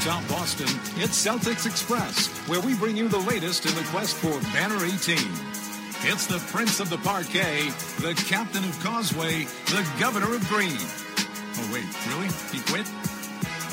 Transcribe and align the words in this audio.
atop 0.00 0.26
Boston, 0.28 0.68
it's 0.96 1.24
Celtics 1.24 1.66
Express, 1.66 2.28
where 2.48 2.60
we 2.60 2.74
bring 2.74 2.96
you 2.96 3.08
the 3.08 3.18
latest 3.18 3.66
in 3.66 3.74
the 3.74 3.82
quest 3.90 4.16
for 4.16 4.40
Banner 4.52 4.84
18. 4.84 5.16
It's 6.10 6.26
the 6.26 6.38
Prince 6.52 6.78
of 6.78 6.88
the 6.88 6.98
Parquet, 6.98 7.70
the 8.00 8.14
Captain 8.28 8.62
of 8.62 8.78
Causeway, 8.80 9.44
the 9.66 9.86
Governor 9.98 10.34
of 10.34 10.46
Green. 10.48 10.78
Oh, 10.78 11.70
wait, 11.72 11.86
really? 12.08 12.28
He 12.52 12.60
quit? 12.70 12.86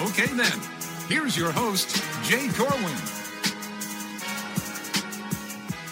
Okay, 0.10 0.34
then. 0.34 0.60
Here's 1.08 1.38
your 1.38 1.52
host, 1.52 2.02
Jay 2.24 2.48
Corwin. 2.50 3.25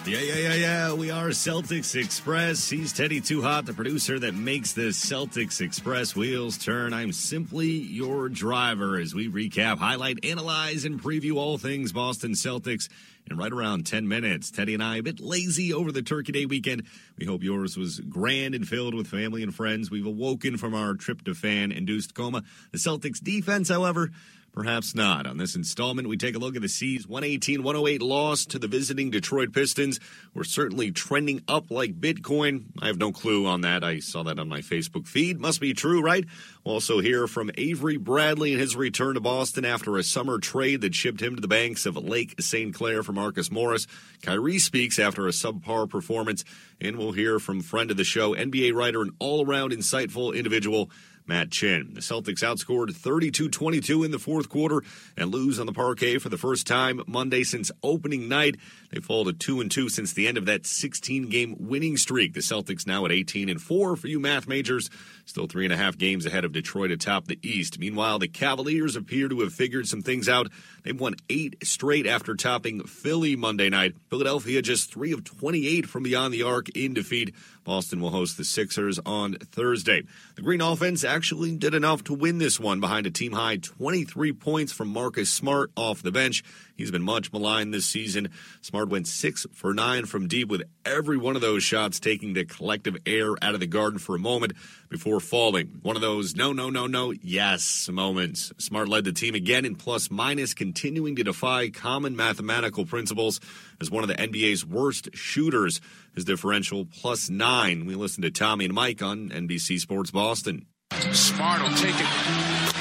Yeah, 0.06 0.20
yeah, 0.20 0.36
yeah, 0.36 0.54
yeah. 0.56 0.94
We 0.94 1.12
are 1.12 1.30
Celtics 1.30 1.96
Express. 1.96 2.70
He's 2.70 2.92
Teddy 2.92 3.22
Too 3.22 3.42
Hot, 3.42 3.66
the 3.66 3.74
producer 3.74 4.20
that 4.20 4.36
makes 4.36 4.74
the 4.74 4.90
Celtics 4.90 5.62
Express 5.62 6.14
wheels 6.14 6.58
turn. 6.58 6.94
I'm 6.94 7.14
simply 7.14 7.70
your 7.70 8.28
driver 8.28 9.00
as 9.00 9.16
we 9.16 9.30
recap, 9.30 9.78
highlight, 9.78 10.26
analyze, 10.26 10.84
and 10.84 11.02
preview 11.02 11.38
all 11.38 11.58
things 11.58 11.94
Boston 11.94 12.32
Celtics 12.34 12.90
in 13.30 13.38
right 13.38 13.52
around 13.52 13.86
10 13.86 14.08
minutes. 14.08 14.52
Teddy 14.52 14.74
and 14.74 14.84
I 14.84 14.98
a 14.98 15.04
bit 15.04 15.20
lazy 15.20 15.74
over 15.74 15.92
the 15.92 16.02
Turkey 16.02 16.32
Day 16.32 16.46
weekend. 16.46 16.84
We 17.18 17.26
hope 17.26 17.44
yours 17.44 17.78
was 17.78 18.00
grand 18.00 18.56
and 18.56 18.68
filled 18.68 18.94
with 18.94 19.08
family 19.08 19.44
and 19.44 19.54
friends. 19.54 19.90
We've 19.90 20.06
awoken 20.06 20.58
from 20.58 20.74
our 20.74 20.94
tryptophan 20.94 21.76
induced 21.76 22.14
coma. 22.14 22.44
The 22.72 22.78
Celtics 22.78 23.24
defense, 23.24 23.70
however, 23.70 24.12
Perhaps 24.54 24.94
not. 24.94 25.26
On 25.26 25.38
this 25.38 25.56
installment, 25.56 26.08
we 26.08 26.16
take 26.16 26.36
a 26.36 26.40
look 26.40 26.56
at 26.56 26.62
the 26.62 26.70
C's 26.70 27.08
118 27.08 27.64
108 27.64 28.04
loss 28.04 28.46
to 28.46 28.60
the 28.60 28.68
visiting 28.68 29.10
Detroit 29.10 29.52
Pistons. 29.52 30.00
We're 30.36 30.44
certainly 30.44 30.92
trending 30.92 31.42
up 31.48 31.72
like 31.72 32.00
Bitcoin. 32.00 32.66
I 32.80 32.86
have 32.86 33.00
no 33.00 33.12
clue 33.12 33.48
on 33.48 33.62
that. 33.62 33.84
I 33.84 33.98
saw 33.98 34.22
that 34.24 34.38
on 34.38 34.48
my 34.48 34.62
Facebook 34.62 35.08
feed. 35.08 35.40
Must 35.40 35.60
be 35.60 35.74
true, 35.74 36.04
right? 36.04 36.26
Also 36.64 37.00
hear 37.00 37.26
from 37.26 37.50
Avery 37.58 37.98
Bradley 37.98 38.52
and 38.52 38.62
his 38.62 38.76
return 38.76 39.16
to 39.16 39.22
Boston 39.22 39.66
after 39.66 39.98
a 39.98 40.04
summer 40.04 40.38
trade 40.38 40.82
that 40.82 40.94
shipped 40.94 41.22
him 41.22 41.34
to 41.36 41.42
the 41.42 41.48
banks 41.48 41.88
of 41.88 41.98
Lake 41.98 42.36
St. 42.40 42.76
Clair 42.76 43.02
for 43.14 43.20
Marcus 43.22 43.52
Morris. 43.52 43.88
Kyrie 44.22 44.60
speaks 44.60 45.00
after 45.00 45.28
a 45.28 45.32
subpar 45.32 45.90
performance, 45.90 46.44
and 46.82 46.98
we'll 46.98 47.12
hear 47.12 47.40
from 47.40 47.62
friend 47.62 47.92
of 47.92 47.98
the 47.98 48.04
show, 48.04 48.34
NBA 48.34 48.74
writer 48.74 49.02
and 49.02 49.12
all 49.20 49.46
around 49.46 49.72
insightful 49.72 50.36
individual. 50.36 50.90
Matt 51.28 51.52
Chin. 51.52 51.92
The 51.94 52.02
Celtics 52.02 52.44
outscored 52.44 52.96
32 52.96 53.50
22 53.50 54.04
in 54.04 54.12
the 54.12 54.20
fourth 54.20 54.50
quarter 54.50 54.84
and 55.18 55.32
lose 55.32 55.60
on 55.60 55.66
the 55.66 55.74
parquet 55.74 56.18
for 56.18 56.30
the 56.30 56.38
first 56.38 56.68
time 56.68 57.02
Monday 57.08 57.44
since 57.44 57.72
opening 57.82 58.28
night. 58.28 58.58
They 58.92 59.00
fall 59.00 59.26
to 59.26 59.34
2 59.34 59.62
and 59.62 59.72
2 59.72 59.90
since 59.90 60.14
the 60.14 60.28
end 60.28 60.38
of 60.38 60.46
that 60.46 60.66
16 60.66 61.30
game 61.30 61.56
winning 61.60 61.98
streak. 61.98 62.34
The 62.34 62.42
Celtics 62.42 62.86
now 62.86 63.06
at 63.06 63.12
18 63.12 63.50
and 63.50 63.62
4 63.62 63.96
for 63.96 64.08
you 64.08 64.20
math 64.20 64.48
majors. 64.48 64.90
Still 65.26 65.48
three 65.48 65.66
and 65.66 65.74
a 65.74 65.78
half 65.78 65.98
games 65.98 66.26
ahead 66.26 66.44
of 66.44 66.52
Detroit 66.52 66.92
atop 66.92 67.28
the 67.28 67.40
East. 67.42 67.80
Meanwhile, 67.80 68.20
the 68.20 68.28
Cavaliers 68.28 68.96
appear 68.96 69.30
to 69.30 69.40
have 69.40 69.54
figured 69.54 69.88
some 69.88 70.02
things 70.02 70.28
out. 70.28 70.50
They've 70.84 71.00
won 71.00 71.16
eight 71.30 71.66
straight 71.66 72.06
after 72.06 72.36
topping 72.36 72.84
Philly 72.84 73.36
Monday 73.36 73.70
night. 73.70 73.96
Philadelphia 74.10 74.62
just 74.62 74.92
three 74.92 75.14
of 75.14 75.24
28 75.24 75.88
from 75.88 76.04
beyond 76.04 76.34
the 76.34 76.44
arc 76.44 76.70
in 76.70 76.94
defeat. 76.94 77.34
Boston 77.64 78.02
will 78.02 78.10
host 78.10 78.38
the 78.38 78.44
Sixers 78.44 79.00
on 79.06 79.36
Thursday. 79.36 80.04
The 80.36 80.42
Green 80.42 80.62
offense 80.62 81.04
actually 81.04 81.56
did 81.56 81.74
enough 81.74 82.04
to 82.06 82.14
win 82.14 82.38
this 82.38 82.60
one 82.60 82.80
behind 82.80 83.08
a 83.08 83.12
team 83.12 83.32
high 83.32 83.58
23 83.58 84.34
points 84.34 84.72
from 84.72 84.90
Marcus 84.90 85.32
Smart 85.32 85.72
off 85.76 86.02
the 86.02 86.12
bench. 86.12 86.44
He's 86.76 86.92
been 86.92 87.04
much 87.04 87.32
maligned 87.32 87.74
this 87.74 87.86
season. 87.86 88.30
Smart 88.62 88.90
went 88.90 89.08
six 89.08 89.46
for 89.54 89.74
nine 89.74 90.06
from 90.06 90.28
deep 90.28 90.50
with 90.50 90.64
every 90.86 91.18
one 91.18 91.36
of 91.36 91.42
those 91.42 91.64
shots 91.64 92.00
taking 92.00 92.34
the 92.34 92.46
collective 92.46 92.98
air 93.06 93.36
out 93.42 93.54
of 93.54 93.60
the 93.60 93.68
garden 93.68 94.00
for 94.00 94.16
a 94.16 94.20
moment 94.20 94.54
before 94.90 95.20
falling. 95.20 95.80
One 95.84 95.96
of 95.96 96.02
those 96.02 96.36
no, 96.36 96.52
no, 96.52 96.70
no, 96.70 96.88
no, 96.88 97.12
yes 97.12 97.88
moments. 97.90 98.52
Smart 98.58 98.90
led 98.90 99.04
the 99.04 99.14
team 99.14 99.36
again 99.36 99.66
in 99.66 99.76
plus 99.76 100.10
minus, 100.10 100.54
continuing 100.54 101.16
to 101.18 101.24
defy 101.24 101.70
common 101.70 102.16
mathematical 102.16 102.86
principles 102.86 103.40
as 103.80 103.92
one 103.92 104.04
of 104.04 104.10
the 104.10 104.16
NBA's 104.16 104.66
worst 104.66 105.10
shooters. 105.14 105.80
His 106.16 106.26
differential 106.26 106.86
plus 106.86 107.30
nine. 107.30 107.53
We 107.54 107.94
listen 107.94 108.24
to 108.24 108.32
Tommy 108.32 108.66
and 108.66 108.74
Mike 108.74 109.04
on 109.04 109.30
NBC 109.30 109.80
Sports 109.80 110.10
Boston. 110.10 110.66
Smart 111.14 111.62
will 111.62 111.70
take 111.78 111.94
it, 111.94 112.10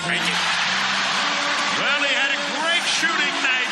make 0.09 0.17
it. 0.17 0.41
Well, 1.77 2.01
they 2.01 2.15
had 2.17 2.33
a 2.33 2.41
great 2.57 2.81
shooting 2.89 3.37
night 3.45 3.69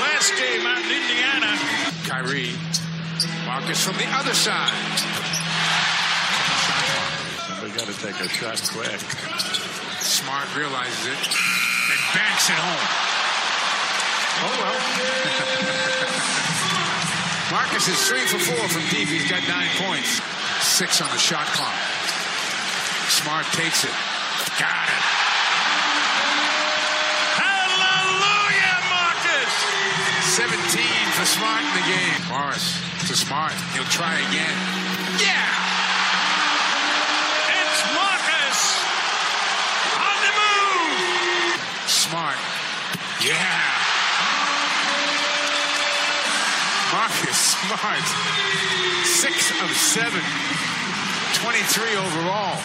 last 0.00 0.32
game 0.40 0.64
out 0.64 0.80
in 0.80 0.96
Indiana. 0.96 1.52
Kyrie, 2.08 2.56
Marcus 3.44 3.84
from 3.84 4.00
the 4.00 4.08
other 4.16 4.32
side. 4.32 4.72
We 7.62 7.68
got 7.76 7.84
to 7.84 7.96
take 8.00 8.16
a 8.24 8.28
shot 8.32 8.64
quick. 8.72 8.98
Smart 10.00 10.56
realizes 10.56 11.04
it 11.04 11.20
and 11.20 12.00
banks 12.16 12.48
it 12.48 12.56
home. 12.56 12.88
Oh 14.40 14.56
well. 14.56 14.99
Marcus 17.80 17.98
is 17.98 18.08
three 18.08 18.26
for 18.26 18.38
four 18.38 18.68
from 18.68 18.82
deep. 18.90 19.08
He's 19.08 19.24
got 19.30 19.40
nine 19.48 19.68
points. 19.80 20.20
Six 20.60 21.00
on 21.00 21.08
the 21.08 21.16
shot 21.16 21.46
clock. 21.46 21.72
Smart 23.08 23.46
takes 23.56 23.84
it. 23.84 23.96
Got 24.60 24.84
it. 24.84 25.04
Hallelujah, 27.40 28.76
Marcus! 28.84 29.52
17 30.36 30.60
for 31.16 31.24
Smart 31.24 31.64
in 31.64 31.72
the 31.72 31.86
game. 31.88 32.20
Morris 32.28 32.76
to 33.08 33.16
Smart. 33.16 33.56
He'll 33.72 33.88
try 33.88 34.12
again. 34.28 34.56
Yeah! 35.16 35.48
It's 37.48 37.80
Marcus! 37.96 38.60
On 39.96 40.18
the 40.20 40.32
move! 40.36 41.88
Smart. 41.88 42.36
Yeah! 43.24 43.69
Marcus 46.92 47.36
Smart. 47.36 48.04
Six 49.04 49.50
of 49.62 49.70
seven. 49.76 50.22
23 51.34 51.96
overall. 51.96 52.60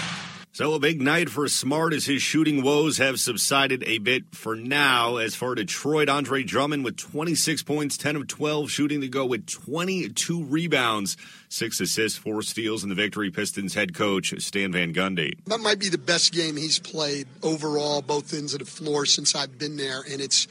So 0.52 0.74
a 0.74 0.80
big 0.80 1.02
night 1.02 1.30
for 1.30 1.48
Smart 1.48 1.94
as 1.94 2.06
his 2.06 2.22
shooting 2.22 2.64
woes 2.64 2.98
have 2.98 3.20
subsided 3.20 3.84
a 3.86 4.00
bit 4.00 4.24
for 4.34 4.56
now. 4.56 5.18
As 5.18 5.36
for 5.36 5.54
Detroit, 5.54 6.10
Andre 6.10 6.44
Drummond 6.44 6.84
with 6.84 6.98
26 6.98 7.62
points, 7.64 7.98
10 7.98 8.16
of 8.16 8.28
12 8.28 8.72
shooting 8.72 9.02
to 9.02 9.08
go 9.08 9.26
with 9.26 9.46
22 9.46 10.44
rebounds, 10.46 11.18
six 11.50 11.80
assists, 11.80 12.18
four 12.18 12.42
steals 12.42 12.84
in 12.84 12.90
the 12.90 12.96
victory. 12.96 13.30
Pistons 13.30 13.74
head 13.76 13.94
coach 13.94 14.34
Stan 14.42 14.72
Van 14.72 14.94
Gundy. 14.94 15.38
That 15.46 15.60
might 15.60 15.78
be 15.78 15.90
the 15.90 15.98
best 15.98 16.34
game 16.34 16.56
he's 16.56 16.80
played 16.80 17.28
overall, 17.44 18.02
both 18.02 18.34
ends 18.34 18.54
of 18.54 18.60
the 18.60 18.66
floor 18.66 19.06
since 19.06 19.36
I've 19.36 19.60
been 19.60 19.78
there, 19.78 20.04
and 20.10 20.20
it's 20.20 20.48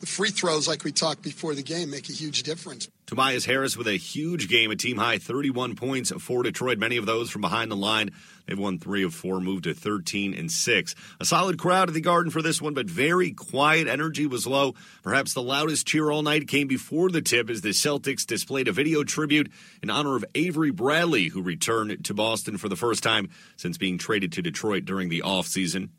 the 0.00 0.06
free 0.06 0.30
throws, 0.30 0.66
like 0.66 0.84
we 0.84 0.92
talked 0.92 1.22
before 1.22 1.54
the 1.54 1.62
game, 1.62 1.90
make 1.90 2.08
a 2.08 2.12
huge 2.12 2.42
difference. 2.42 2.88
Tobias 3.06 3.44
Harris 3.44 3.76
with 3.76 3.86
a 3.86 3.96
huge 3.96 4.48
game, 4.48 4.70
a 4.70 4.76
team 4.76 4.96
high 4.96 5.18
31 5.18 5.76
points 5.76 6.10
for 6.20 6.42
Detroit, 6.42 6.78
many 6.78 6.96
of 6.96 7.04
those 7.04 7.30
from 7.30 7.42
behind 7.42 7.70
the 7.70 7.76
line. 7.76 8.10
They've 8.46 8.58
won 8.58 8.78
three 8.78 9.02
of 9.04 9.14
four, 9.14 9.40
moved 9.40 9.64
to 9.64 9.74
13 9.74 10.34
and 10.34 10.50
6. 10.50 10.94
A 11.20 11.24
solid 11.24 11.58
crowd 11.58 11.88
at 11.88 11.94
the 11.94 12.00
Garden 12.00 12.30
for 12.30 12.42
this 12.42 12.62
one, 12.62 12.74
but 12.74 12.88
very 12.88 13.30
quiet. 13.32 13.88
Energy 13.88 14.26
was 14.26 14.46
low. 14.46 14.74
Perhaps 15.02 15.34
the 15.34 15.42
loudest 15.42 15.86
cheer 15.86 16.10
all 16.10 16.22
night 16.22 16.48
came 16.48 16.66
before 16.66 17.10
the 17.10 17.22
tip 17.22 17.50
as 17.50 17.60
the 17.60 17.70
Celtics 17.70 18.26
displayed 18.26 18.68
a 18.68 18.72
video 18.72 19.04
tribute 19.04 19.50
in 19.82 19.90
honor 19.90 20.16
of 20.16 20.24
Avery 20.34 20.70
Bradley, 20.70 21.28
who 21.28 21.42
returned 21.42 22.04
to 22.04 22.14
Boston 22.14 22.56
for 22.56 22.68
the 22.68 22.76
first 22.76 23.02
time 23.02 23.28
since 23.56 23.78
being 23.78 23.98
traded 23.98 24.32
to 24.32 24.42
Detroit 24.42 24.84
during 24.84 25.08
the 25.08 25.22
offseason. 25.24 25.90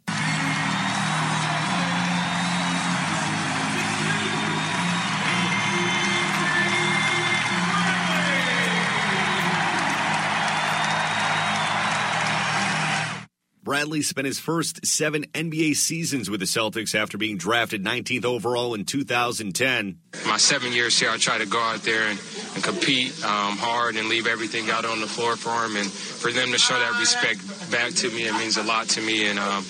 Bradley 13.66 14.04
spent 14.04 14.28
his 14.28 14.38
first 14.38 14.86
seven 14.86 15.24
NBA 15.34 15.76
seasons 15.76 16.30
with 16.30 16.40
the 16.40 16.46
Celtics 16.46 16.94
after 16.94 17.18
being 17.18 17.36
drafted 17.36 17.84
19th 17.84 18.24
overall 18.24 18.76
in 18.76 18.86
2010. 18.86 19.98
My 20.28 20.38
seven 20.38 20.72
years 20.72 21.00
here, 21.00 21.10
I 21.10 21.18
try 21.18 21.40
to 21.40 21.48
go 21.48 21.60
out 21.60 21.82
there 21.82 22.04
and, 22.04 22.20
and 22.54 22.64
compete 22.64 23.12
um, 23.26 23.58
hard 23.58 23.96
and 23.96 24.08
leave 24.08 24.28
everything 24.28 24.70
out 24.70 24.86
on 24.86 25.02
the 25.02 25.08
floor 25.08 25.36
for 25.36 25.50
them. 25.64 25.78
And 25.78 25.92
for 25.92 26.32
them 26.32 26.52
to 26.52 26.60
show 26.60 26.78
that 26.78 27.00
respect 27.00 27.72
back 27.72 27.92
to 27.96 28.12
me, 28.12 28.28
it 28.28 28.34
means 28.34 28.58
a 28.58 28.64
lot 28.64 28.88
to 28.90 29.02
me. 29.02 29.26
And 29.26 29.40
um, 29.40 29.66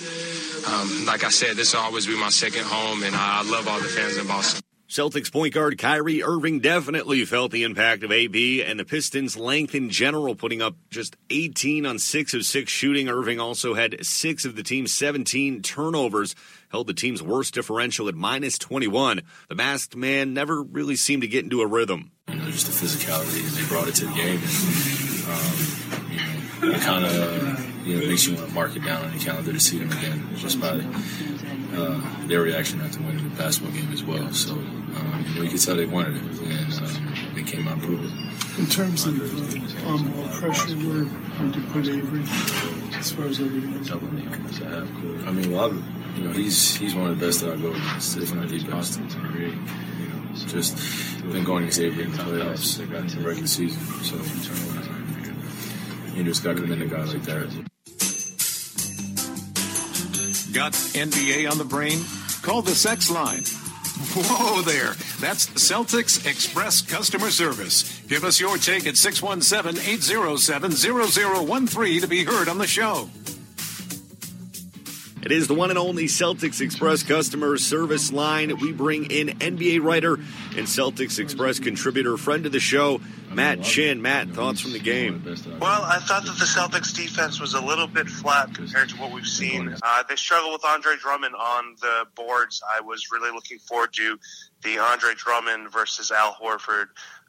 um, 0.68 1.06
like 1.06 1.24
I 1.24 1.30
said, 1.30 1.56
this 1.56 1.72
will 1.72 1.80
always 1.80 2.06
be 2.06 2.20
my 2.20 2.28
second 2.28 2.64
home, 2.64 3.02
and 3.02 3.16
I, 3.16 3.40
I 3.40 3.50
love 3.50 3.66
all 3.66 3.80
the 3.80 3.88
fans 3.88 4.18
in 4.18 4.26
Boston. 4.26 4.65
Celtics 4.88 5.32
point 5.32 5.52
guard 5.52 5.78
Kyrie 5.78 6.22
Irving 6.22 6.60
definitely 6.60 7.24
felt 7.24 7.50
the 7.50 7.64
impact 7.64 8.04
of 8.04 8.12
AB 8.12 8.62
and 8.62 8.78
the 8.78 8.84
Pistons' 8.84 9.36
length 9.36 9.74
in 9.74 9.90
general, 9.90 10.36
putting 10.36 10.62
up 10.62 10.76
just 10.90 11.16
18 11.28 11.84
on 11.84 11.98
6 11.98 12.34
of 12.34 12.44
6 12.44 12.70
shooting. 12.70 13.08
Irving 13.08 13.40
also 13.40 13.74
had 13.74 14.06
6 14.06 14.44
of 14.44 14.54
the 14.54 14.62
team's 14.62 14.94
17 14.94 15.62
turnovers, 15.62 16.36
held 16.68 16.86
the 16.86 16.94
team's 16.94 17.20
worst 17.20 17.52
differential 17.54 18.08
at 18.08 18.14
minus 18.14 18.58
21. 18.58 19.22
The 19.48 19.54
masked 19.56 19.96
man 19.96 20.32
never 20.34 20.62
really 20.62 20.94
seemed 20.94 21.22
to 21.22 21.28
get 21.28 21.42
into 21.42 21.62
a 21.62 21.66
rhythm. 21.66 22.12
You 22.28 22.36
know, 22.36 22.44
just 22.44 22.66
the 22.66 22.86
physicality, 22.86 23.42
they 23.56 23.66
brought 23.66 23.88
it 23.88 23.96
to 23.96 24.06
the 24.06 24.14
game. 24.14 24.40
And, 24.40 25.28
um, 25.32 26.12
you 26.62 26.70
know, 26.70 26.76
I 26.76 26.78
kind 26.78 27.04
of 27.04 27.65
you 27.86 27.96
know, 27.96 28.02
it 28.02 28.08
makes 28.08 28.26
you 28.26 28.34
want 28.34 28.48
to 28.48 28.54
mark 28.54 28.74
it 28.74 28.84
down 28.84 29.04
on 29.04 29.12
the 29.12 29.18
calendar 29.18 29.52
to 29.52 29.60
see 29.60 29.78
them 29.78 29.92
again 29.92 30.28
just 30.36 30.60
by 30.60 30.82
uh, 31.76 32.26
their 32.26 32.42
reaction 32.42 32.80
after 32.80 32.98
winning 33.00 33.22
the 33.22 33.36
basketball 33.36 33.72
game 33.72 33.92
as 33.92 34.02
well. 34.02 34.32
So 34.32 34.54
um, 34.54 35.24
you, 35.28 35.34
know, 35.34 35.42
you 35.42 35.50
could 35.50 35.60
tell 35.60 35.76
they 35.76 35.86
wanted 35.86 36.16
it, 36.16 36.22
and 36.22 36.72
um, 36.74 37.32
they 37.34 37.44
came 37.44 37.68
out 37.68 37.74
and 37.74 37.82
proved 37.82 38.04
it. 38.04 38.58
In 38.58 38.66
terms 38.66 39.06
of 39.06 39.14
uh, 39.20 39.88
on 39.88 40.10
ball 40.10 40.28
pressure, 40.28 40.74
where 40.74 41.06
would 41.46 41.54
you 41.54 41.62
put 41.70 41.86
Avery 41.86 42.22
as 42.98 43.12
far 43.12 43.26
as 43.26 43.38
everything? 43.40 43.86
I 45.26 45.30
mean, 45.30 45.52
well, 45.52 45.70
I, 45.70 46.16
you 46.16 46.24
know, 46.24 46.32
he's 46.32 46.74
he's 46.76 46.94
one 46.94 47.10
of 47.10 47.20
the 47.20 47.26
best 47.26 47.42
that 47.42 47.52
I 47.52 47.56
go 47.56 47.70
against, 47.70 48.16
if 48.16 48.34
not 48.34 48.48
the 48.48 48.58
best. 48.64 48.98
You 48.98 49.06
know, 49.06 50.24
just 50.46 50.76
been 51.22 51.44
going 51.44 51.64
against 51.64 51.80
Avery 51.80 52.04
in 52.04 52.12
the 52.12 52.18
playoffs, 52.18 52.78
they 52.78 52.86
got 52.86 53.02
in 53.02 53.06
the 53.08 53.20
regular 53.20 53.46
season. 53.46 53.80
So 54.02 54.16
you 56.16 56.24
just 56.24 56.42
got 56.42 56.56
to 56.56 56.62
come 56.62 56.72
in 56.72 56.82
a 56.82 56.86
guy 56.86 57.04
like 57.04 57.22
that. 57.24 57.75
Got 60.56 60.72
NBA 60.72 61.50
on 61.50 61.58
the 61.58 61.66
brain? 61.66 62.02
Call 62.40 62.62
the 62.62 62.74
sex 62.74 63.10
line. 63.10 63.42
Whoa 64.16 64.62
there. 64.62 64.94
That's 65.20 65.48
Celtics 65.48 66.26
Express 66.26 66.80
customer 66.80 67.30
service. 67.30 68.00
Give 68.08 68.24
us 68.24 68.40
your 68.40 68.56
take 68.56 68.86
at 68.86 68.96
617 68.96 69.78
807 69.78 70.70
0013 70.70 72.00
to 72.00 72.08
be 72.08 72.24
heard 72.24 72.48
on 72.48 72.56
the 72.56 72.66
show. 72.66 73.10
It 75.26 75.32
is 75.32 75.48
the 75.48 75.54
one 75.54 75.70
and 75.70 75.78
only 75.80 76.04
Celtics 76.04 76.60
Express 76.60 77.02
customer 77.02 77.58
service 77.58 78.12
line. 78.12 78.56
We 78.60 78.70
bring 78.70 79.10
in 79.10 79.30
NBA 79.40 79.82
writer 79.82 80.14
and 80.14 80.68
Celtics 80.68 81.18
Express 81.18 81.58
contributor, 81.58 82.16
friend 82.16 82.46
of 82.46 82.52
the 82.52 82.60
show, 82.60 83.00
Matt 83.32 83.60
Chin. 83.64 84.00
Matt, 84.00 84.28
thoughts 84.28 84.60
from 84.60 84.72
the 84.72 84.78
game? 84.78 85.24
Well, 85.60 85.82
I 85.82 85.98
thought 85.98 86.26
that 86.26 86.38
the 86.38 86.44
Celtics 86.44 86.94
defense 86.94 87.40
was 87.40 87.54
a 87.54 87.60
little 87.60 87.88
bit 87.88 88.06
flat 88.06 88.54
compared 88.54 88.88
to 88.90 88.96
what 88.98 89.10
we've 89.10 89.26
seen. 89.26 89.74
Uh, 89.82 90.04
they 90.08 90.14
struggled 90.14 90.52
with 90.52 90.64
Andre 90.64 90.94
Drummond 90.96 91.34
on 91.34 91.74
the 91.80 92.04
boards. 92.14 92.62
I 92.64 92.80
was 92.82 93.10
really 93.10 93.32
looking 93.32 93.58
forward 93.58 93.94
to 93.94 94.20
the 94.62 94.78
Andre 94.78 95.14
Drummond 95.16 95.72
versus 95.72 96.12
Al 96.12 96.34
Horford 96.34 96.86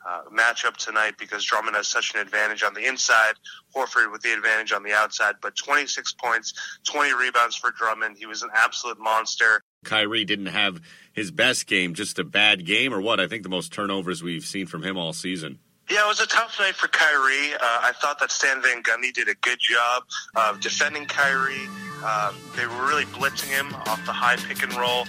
uh, 0.08 0.22
matchup 0.34 0.78
tonight 0.78 1.16
because 1.20 1.44
Drummond 1.44 1.76
has 1.76 1.88
such 1.88 2.14
an 2.16 2.22
advantage 2.22 2.64
on 2.64 2.74
the 2.74 2.86
inside, 2.86 3.34
Horford 3.76 4.12
with 4.12 4.22
the 4.22 4.34
advantage 4.34 4.72
on 4.72 4.84
the 4.84 4.94
outside. 4.94 5.36
But 5.42 5.56
26 5.56 6.14
points, 6.14 6.54
20 6.86 7.14
rebounds 7.14 7.56
for 7.56 7.72
Drummond. 7.72 8.18
He 8.18 8.26
was 8.26 8.42
an 8.42 8.50
absolute 8.56 9.00
monster. 9.00 9.62
Kyrie 9.84 10.26
didn't 10.26 10.48
have 10.48 10.82
his 11.14 11.32
best 11.32 11.68
game, 11.68 11.94
just 11.94 12.20
a 12.20 12.24
bad 12.24 12.66
game, 12.66 12.94
or 12.94 13.02
what? 13.02 13.20
I 13.20 13.28
think 13.28 13.44
the 13.44 13.50
most 13.50 13.74
turnovers 13.74 14.24
we've 14.24 14.46
seen 14.46 14.66
from 14.66 14.84
him 14.84 14.98
all 14.98 15.14
season. 15.14 15.60
Yeah, 15.90 16.04
it 16.04 16.08
was 16.08 16.20
a 16.20 16.28
tough 16.28 16.58
night 16.60 16.76
for 16.76 16.90
Kyrie. 16.90 17.54
Uh, 17.54 17.58
I 17.62 17.94
thought 18.02 18.20
that 18.20 18.30
Stan 18.30 18.62
Van 18.62 18.84
Gundy 18.84 19.14
did 19.14 19.30
a 19.30 19.36
good 19.36 19.60
job 19.60 20.04
of 20.36 20.60
defending 20.60 21.06
Kyrie. 21.06 21.68
Um, 22.04 22.36
they 22.58 22.68
were 22.68 22.86
really 22.88 23.06
blitzing 23.06 23.48
him 23.48 23.74
off 23.74 24.06
the 24.06 24.12
high 24.12 24.36
pick 24.36 24.64
and 24.64 24.74
roll. 24.76 25.06